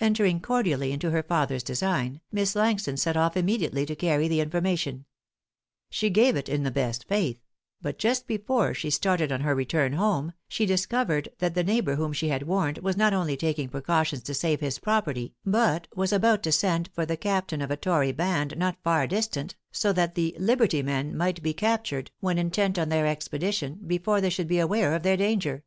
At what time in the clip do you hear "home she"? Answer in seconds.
9.92-10.66